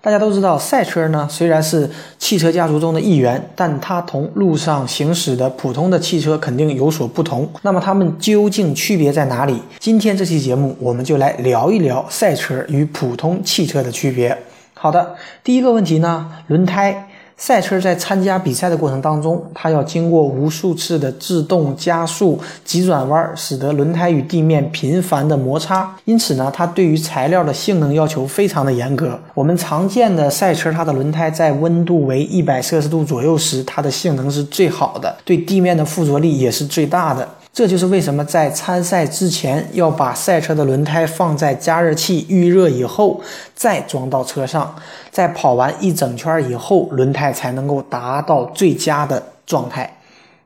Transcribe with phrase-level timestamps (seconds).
[0.00, 7.50] 大家都知道，赛车呢虽然是汽车家族中的一员，但它同路上行驶的普通的汽车肯定有所不同。
[7.62, 9.60] 那么它们究竟区别在哪里？
[9.80, 14.38] 今天这期节目我们就来聊一聊赛车与普通汽车的区别。
[14.74, 17.07] 好的，第一个问题呢，轮胎。
[17.40, 25.96] 赛车在参加比赛的过程当中，它要经过无数次的制动、加速、急转弯，使得轮胎与地面频繁的摩擦。
[26.04, 29.16] 因此呢，它对于材料的性能要求非常的严格。
[29.34, 37.28] 我们常见的赛车，它的轮胎在温度为一百摄氏度左右时，它的性能是最好的，对地面的附着力也是最大的。
[37.52, 43.20] 这就是为什么在参赛之前要把赛车的轮胎放在加热器预热以后
[43.54, 44.76] 再装到车上，
[45.10, 49.98] 在跑完一整圈以后，轮胎才能够达到最佳的状态。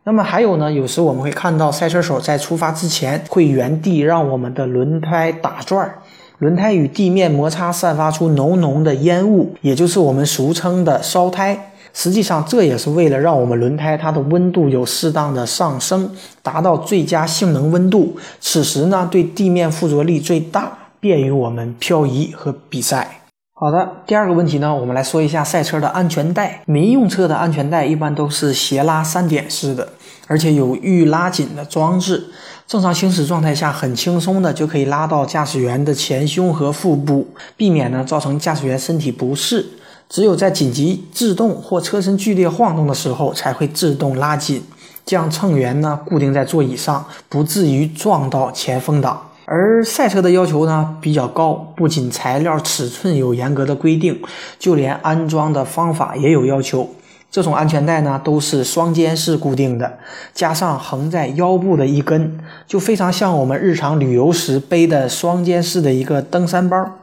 [0.04, 5.98] 那么还有呢，有时我们会看到赛车手在出发之前会原地让我们的轮胎打转儿，
[6.38, 11.71] 轮胎与地面摩擦散发出浓浓的烟雾，也就是我们俗称的烧胎。
[11.94, 16.10] 实际上，这也是为了让我们轮胎它的温度有适当的上升，
[16.42, 18.16] 达到最佳性能温度。
[18.40, 23.18] 此时呢，对地面附着力最大，便于我们漂移和比赛。
[23.54, 26.62] 好的，第二个问题呢，我们来说一下赛车的安全带。
[26.66, 29.88] 民用车的安全带一般都是斜拉三点式的，
[30.26, 32.24] 而且有预拉紧的装置。
[32.66, 39.64] 正常行驶状态下，很轻松的就可以拉到驾驶员的前胸和腹部，避免呢造成驾驶员身体不适。
[40.12, 44.62] 只有在紧急制动或车身剧烈晃动的时候，才会自动拉紧，
[45.06, 49.30] 将乘员呢固定在座椅上，不至于撞到前风挡。
[49.46, 54.20] 而赛车的要求呢比较高，不仅材料尺寸有严格的规定，
[54.58, 56.90] 就连安装的方法也有要求。
[57.30, 59.98] 这种安全带呢都是双肩式固定的，
[60.34, 66.98] 加上横在腰部的一根，就非常像我们日常旅游时背的双肩式的一个登山包。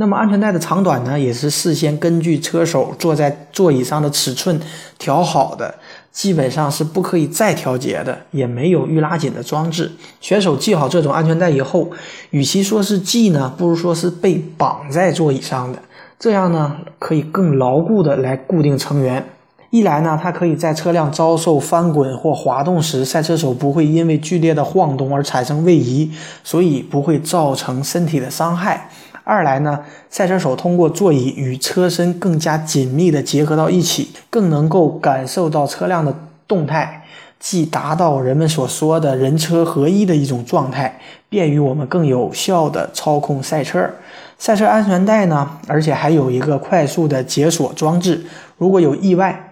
[0.00, 4.58] 那么安全带的长短呢，也是事先根据车手坐在座椅上的尺寸
[4.98, 5.74] 调好的，
[6.10, 9.92] 基本上是不可以再调节的，也没有预拉紧的装置。
[10.22, 11.90] 选手系好这种安全带以后，
[12.30, 15.78] 与其说是系呢，不如说是被绑在座椅上的，
[16.18, 19.26] 这样呢可以更牢固的来固定成员。
[19.68, 26.10] 一来呢，它可以在车辆遭受翻滚或滑动时，赛车手不会因为剧烈的晃动而产生位移，
[26.42, 28.88] 所以不会造成身体的伤害。
[29.24, 36.14] 二来呢，赛车手通过座椅与车身更加紧密的结合到一起，更能够感受到车辆的
[36.48, 37.04] 动态，
[37.38, 40.98] 既达到人们所说的人车合一的一种状态，
[41.28, 43.90] 便于我们更有效的操控赛车。
[44.38, 48.24] 赛车安全带呢，而且还有一个快速的解锁装置，
[48.56, 49.46] 如果有意外。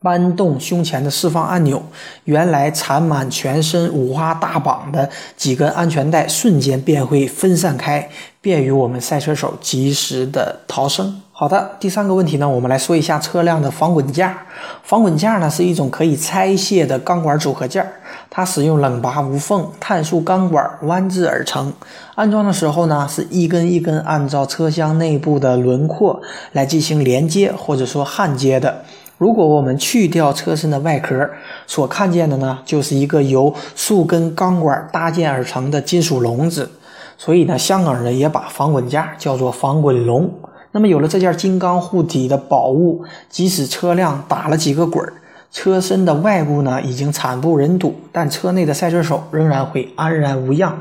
[0.00, 1.82] 搬动胸前的释放按钮，
[2.22, 8.08] 原来缠满全身五花大绑的几根安全带瞬间便会分散开，
[8.40, 11.20] 便于我们赛车手及时的逃生。
[11.32, 14.38] 好的，第三个问题呢，我们来说一下车辆的防滚架。
[14.84, 17.84] 防滚架呢是一种可以拆卸的钢管组合件，
[18.30, 21.72] 它使用冷拔无缝碳素钢管弯制而成。
[22.14, 26.22] 安装的时候呢，是一根一根按照车厢内部的轮廓
[26.52, 28.84] 来进行连接或者说焊接的。
[29.18, 31.28] 如果我们去掉车身的外壳，
[31.66, 36.70] 所看见的呢，就是一个由数根钢管搭建而成的金属笼子。
[37.16, 40.30] 所以呢，香港人也把防滚架叫做防滚笼。
[40.70, 45.14] 那么有了这件金刚护体的宝物，即使车辆打了几个滚儿，
[45.50, 50.78] 车身的外部呢已经惨不忍睹，但车内的赛车手仍然会安然无恙。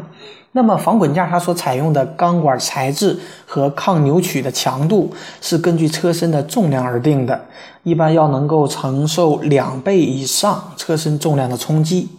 [0.53, 7.45] 那么防滚架它所采用的钢管材质和抗扭曲的强度是根据车身的重量而定的，
[7.83, 12.09] 一般要能够承受两倍以上车身重量的冲击。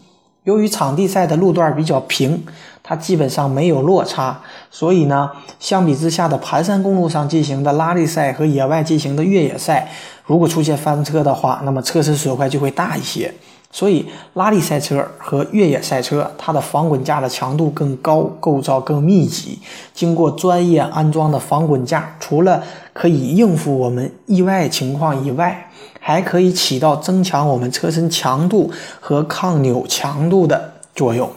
[0.44, 2.44] 由于场地赛的路段比较平，
[2.82, 4.40] 它基本上没有落差，
[4.70, 9.90] 所以呢，相比之下的盘山公路上进行的拉力赛和野外进行的越野赛，
[10.24, 13.34] 如果出现翻车的话，那么车身损坏就会大一些。
[13.70, 19.58] 所以，拉力赛车和越野赛车，它的防滚架的强度更高，构造更密集。
[19.92, 22.62] 经过专业安装的防滚架，除了
[22.94, 25.67] 可以应付我们意外情况以外，
[26.08, 31.28] 还可以起到增强我们车身强度和抗扭强度的作用。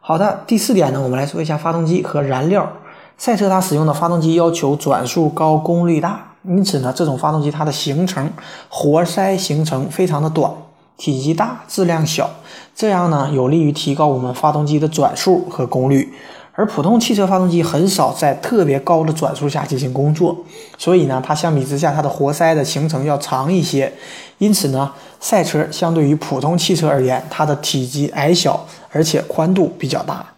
[0.00, 2.72] 好的，第四点呢，我们来说一下发动机和燃料。
[3.18, 8.30] 赛车它使用的发动机要求转速高、功率大，因此呢，这种发动机它的行程
[8.68, 10.52] 活塞行程非常的短。
[10.96, 12.30] 体积大、质量小，
[12.76, 16.14] 这样呢有利于提高我们发动机的转速和功率。
[16.56, 20.34] 而普通汽车发动机很少在特别高的转速下进行工作，
[20.78, 23.92] 所以呢，它相比之下，它的活塞的行程要长一些。
[24.38, 30.32] 因此呢，赛车相对于普通汽车而言，它的体积矮小，而且宽度比较大。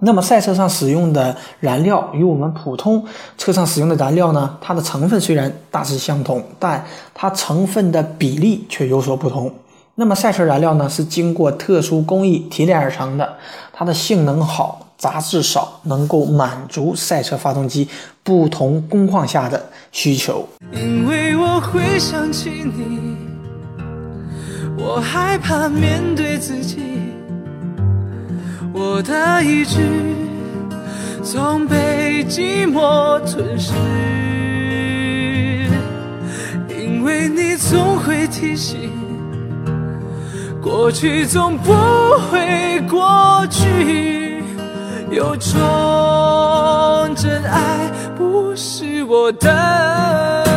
[0.00, 3.04] 那么赛车上使用的燃料与我们普通
[3.36, 6.84] 车上使用的燃料呢，它的成分虽然大致相同，但
[7.14, 9.50] 它成分的比例却有所不同。
[9.94, 13.36] 那么赛车燃料呢，是经过特殊工艺提炼而成的，
[13.72, 14.86] 它的性能好。
[15.00, 17.88] 杂质少，能够满足赛车发动机
[18.22, 20.46] 不同工况下的需求。
[20.72, 23.16] 因为我会想起你，
[24.76, 26.80] 我害怕面对自己，
[28.74, 29.80] 我的意志
[31.22, 33.72] 总被寂寞吞噬。
[36.68, 38.90] 因为你总会提醒，
[40.60, 41.72] 过去总不
[42.30, 44.29] 会过去。
[45.10, 50.49] 有种真爱不是我的。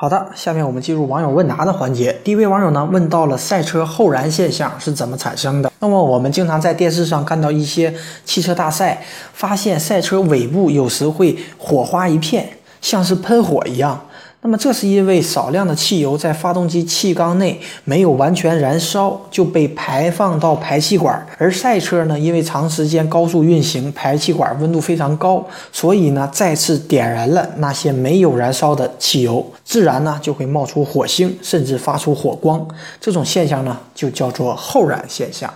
[0.00, 2.18] 好的，下面我们进入网友问答的环节。
[2.24, 5.70] 第一位网友呢问到了赛车后燃现象是怎么产生的。
[5.80, 7.94] 那么我们经常在电视上看到一些
[8.24, 9.02] 汽车大赛，
[9.34, 12.48] 发现赛车尾部有时会火花一片，
[12.80, 14.06] 像是喷火一样。
[14.42, 21.26] 那么这是因为少量的汽油在发动机气缸内没有完全燃烧，就被排放到排气管。
[21.36, 32.66] 而赛车呢，因为长时间高速运行，排气管温度非常高，所以呢再次点燃了那些没有燃烧的汽油，自然呢就会冒出火星，甚至发出火光。
[32.98, 35.52] 这种现象呢就叫做后燃现象。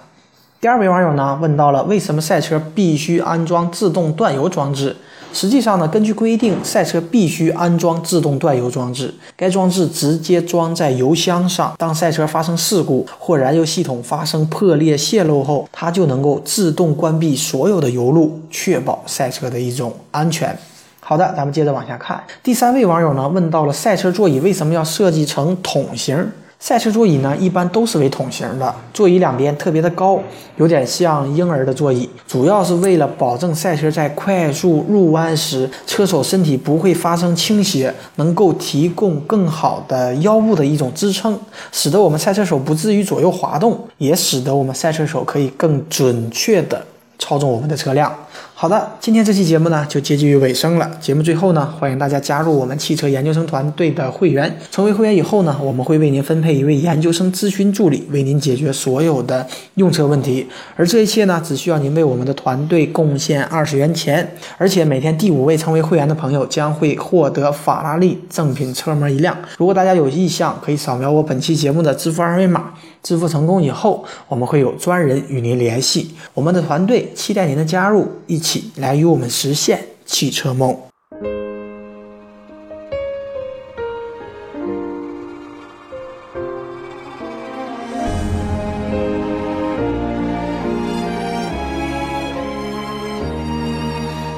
[0.61, 4.95] 第二位网友呢问到了，为什么赛车必须安装自动断油装置？
[5.35, 9.13] 实际上呢，根据规定，赛车必须安装自动断油装置。
[9.37, 20.57] 该装置直接装在油箱上，当赛车发生事故或燃油系统发生破裂泄漏后，它就能够自动关闭所有的油路，确保赛车的一种安全。
[21.01, 22.23] 好的，咱们接着往下看。
[22.43, 26.31] 第三位网友呢问到了，赛车座椅为什么要设计成桶形？
[26.67, 30.19] 赛车座椅呢，一般都是为桶形的，座椅两边特别的高，
[30.57, 41.39] 有点像婴儿的座椅，主要是为了保证赛车在快速入弯时，车手身体不会发生倾斜，能够提供更好的腰部的一种支撑，
[41.71, 46.83] 使得我们赛车手不至于左右滑动，也使得我们赛车手可以更准确的
[47.19, 48.11] 操纵我们的车辆。
[48.57, 50.89] 好的，今天这期节目呢就接近于尾声了。
[51.01, 54.57] 节目最后呢，欢迎大家加入我们汽车研究生团队的会员。
[54.71, 60.47] 成为会员以后呢，我们会为您分配一位研究生咨询助理，为您解决所有的用车问题。
[60.77, 64.37] 而这一切呢，只需要您为我们的团队贡献二十元钱。
[64.57, 69.37] 而且每天第五位成为会员的朋友将会获得法拉利正品车模一辆。
[69.59, 72.73] 如果大家有意向，可以扫描我本期节目的支付二维码。
[73.03, 76.15] 支付成功以后，我们会有专人与您联系。
[76.33, 80.77] 我们的团队期待您的加入，一起来与我们实现汽车梦。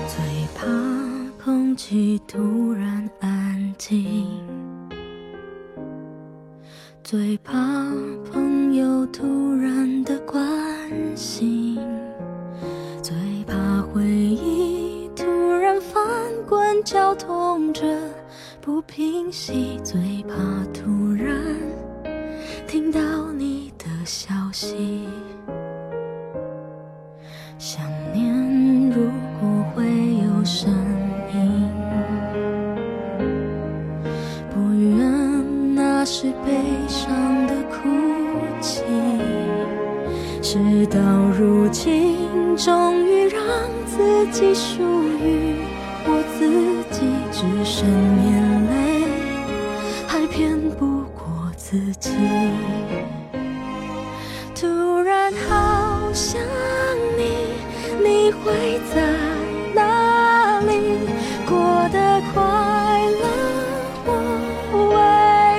[0.08, 0.22] 最
[0.54, 0.64] 怕
[1.44, 4.24] 空气突然安静，
[7.02, 7.55] 最怕
[17.56, 17.82] 痛着
[18.60, 20.36] 不平息，最怕
[20.74, 21.34] 突然
[22.68, 23.00] 听到
[23.32, 25.08] 你的消息。
[27.56, 27.82] 想
[28.12, 29.10] 念如
[29.40, 30.70] 果会有声
[31.32, 31.72] 音，
[34.50, 37.88] 不愿那是悲伤的哭
[38.60, 38.82] 泣。
[40.42, 40.58] 事
[40.88, 43.40] 到如今，终于让
[43.86, 45.54] 自己属于
[46.04, 46.75] 我自己，
[47.38, 49.04] 只剩眼泪，
[50.06, 52.10] 还骗不过自己。
[54.54, 56.40] 突然好想
[57.18, 57.52] 你，
[58.02, 59.02] 你会在
[59.74, 60.70] 哪里？
[61.46, 62.40] 过得快
[63.20, 63.24] 乐
[64.06, 64.08] 或
[64.94, 64.96] 委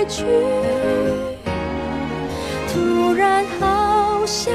[0.09, 0.25] 屈？
[2.73, 4.51] 突然好想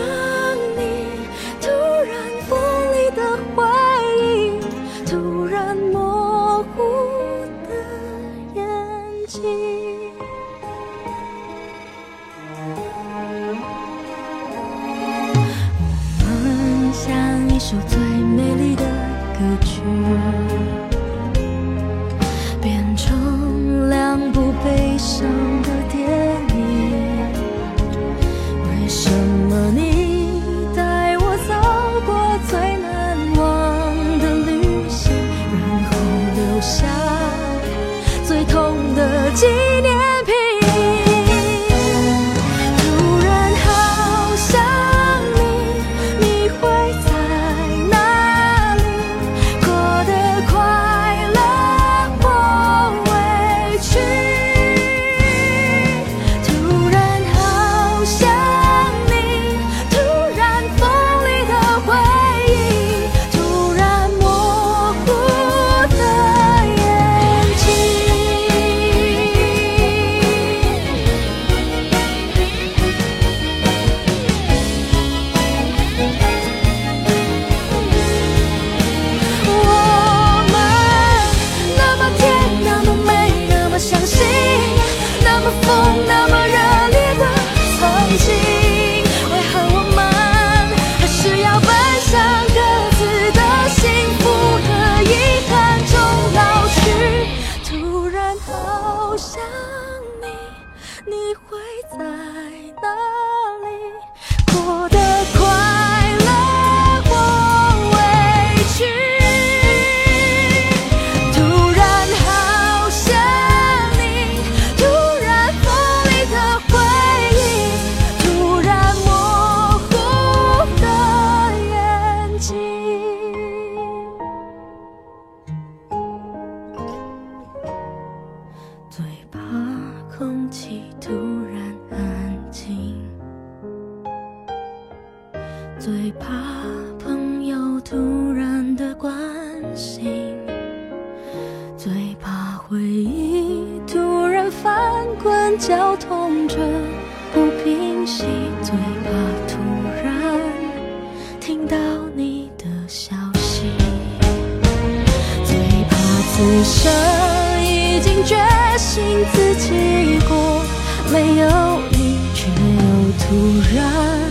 [163.32, 163.38] 突
[163.74, 164.30] 然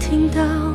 [0.00, 0.69] 听到